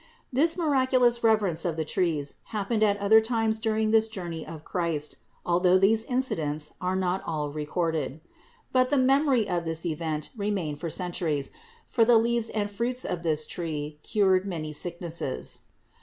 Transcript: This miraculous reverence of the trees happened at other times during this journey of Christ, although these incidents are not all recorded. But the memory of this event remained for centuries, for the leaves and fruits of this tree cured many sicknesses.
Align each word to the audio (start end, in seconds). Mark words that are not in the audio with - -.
This 0.33 0.57
miraculous 0.57 1.23
reverence 1.23 1.63
of 1.63 1.77
the 1.77 1.85
trees 1.85 2.33
happened 2.45 2.81
at 2.81 2.97
other 2.97 3.21
times 3.21 3.59
during 3.59 3.91
this 3.91 4.07
journey 4.07 4.43
of 4.43 4.63
Christ, 4.65 5.17
although 5.45 5.77
these 5.77 6.05
incidents 6.05 6.73
are 6.81 6.95
not 6.95 7.21
all 7.23 7.51
recorded. 7.51 8.19
But 8.71 8.89
the 8.89 8.97
memory 8.97 9.47
of 9.47 9.63
this 9.63 9.85
event 9.85 10.31
remained 10.35 10.79
for 10.79 10.89
centuries, 10.89 11.51
for 11.85 12.03
the 12.03 12.17
leaves 12.17 12.49
and 12.49 12.67
fruits 12.71 13.05
of 13.05 13.21
this 13.21 13.45
tree 13.45 13.99
cured 14.01 14.43
many 14.47 14.73
sicknesses. 14.73 15.59